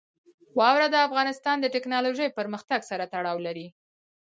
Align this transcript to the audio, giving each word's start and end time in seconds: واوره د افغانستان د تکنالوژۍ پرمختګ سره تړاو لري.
واوره 0.59 0.87
د 0.91 0.95
افغانستان 1.07 1.57
د 1.61 1.65
تکنالوژۍ 1.75 2.27
پرمختګ 2.37 2.79
سره 2.89 3.03
تړاو 3.13 3.37
لري. 3.47 3.67